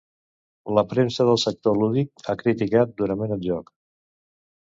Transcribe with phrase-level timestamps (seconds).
[0.77, 3.71] La premsa del sector lúdic ha criticat durament el joc.